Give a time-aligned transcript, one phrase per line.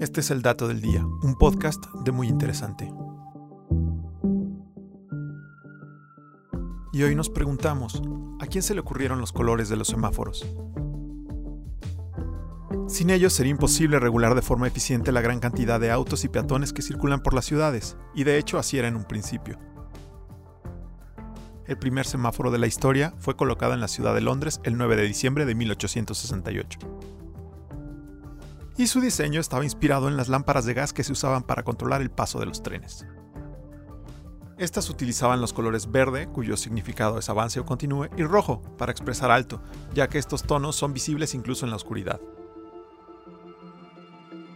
[0.00, 2.90] Este es el Dato del Día, un podcast de muy interesante.
[6.94, 8.00] Y hoy nos preguntamos,
[8.40, 10.46] ¿a quién se le ocurrieron los colores de los semáforos?
[12.88, 16.72] Sin ellos sería imposible regular de forma eficiente la gran cantidad de autos y peatones
[16.72, 19.58] que circulan por las ciudades, y de hecho así era en un principio.
[21.66, 24.96] El primer semáforo de la historia fue colocado en la ciudad de Londres el 9
[24.96, 26.78] de diciembre de 1868
[28.80, 32.00] y su diseño estaba inspirado en las lámparas de gas que se usaban para controlar
[32.00, 33.04] el paso de los trenes.
[34.56, 39.30] Estas utilizaban los colores verde, cuyo significado es avance o continúe, y rojo, para expresar
[39.30, 39.60] alto,
[39.92, 42.22] ya que estos tonos son visibles incluso en la oscuridad.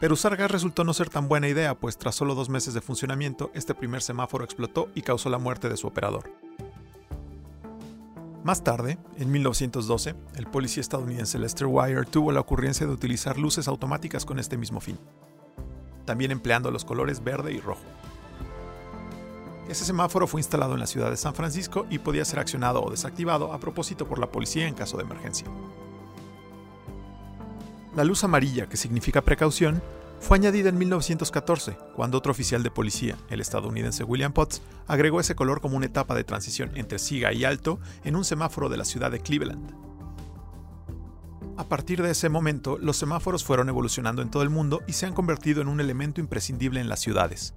[0.00, 2.82] Pero usar gas resultó no ser tan buena idea, pues tras solo dos meses de
[2.82, 6.30] funcionamiento, este primer semáforo explotó y causó la muerte de su operador.
[8.42, 13.68] Más tarde, en 1912, el policía estadounidense Lester Wire tuvo la ocurrencia de utilizar luces
[13.68, 14.98] automáticas con este mismo fin,
[16.06, 17.82] también empleando los colores verde y rojo.
[19.68, 22.90] Ese semáforo fue instalado en la ciudad de San Francisco y podía ser accionado o
[22.90, 25.46] desactivado a propósito por la policía en caso de emergencia.
[27.94, 29.82] La luz amarilla, que significa precaución,
[30.20, 35.34] fue añadida en 1914, cuando otro oficial de policía, el estadounidense William Potts, agregó ese
[35.34, 38.84] color como una etapa de transición entre siga y alto en un semáforo de la
[38.84, 39.74] ciudad de Cleveland.
[41.56, 45.06] A partir de ese momento, los semáforos fueron evolucionando en todo el mundo y se
[45.06, 47.54] han convertido en un elemento imprescindible en las ciudades.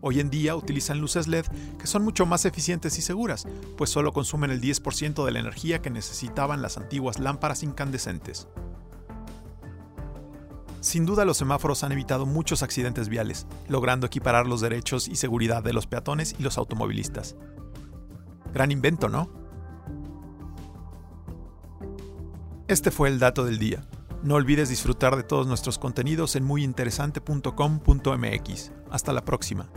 [0.00, 1.46] Hoy en día utilizan luces LED
[1.78, 5.80] que son mucho más eficientes y seguras, pues solo consumen el 10% de la energía
[5.80, 8.48] que necesitaban las antiguas lámparas incandescentes.
[10.84, 15.62] Sin duda los semáforos han evitado muchos accidentes viales, logrando equiparar los derechos y seguridad
[15.62, 17.36] de los peatones y los automovilistas.
[18.52, 19.30] Gran invento, ¿no?
[22.68, 23.88] Este fue el dato del día.
[24.22, 28.72] No olvides disfrutar de todos nuestros contenidos en muyinteresante.com.mx.
[28.90, 29.70] Hasta la próxima.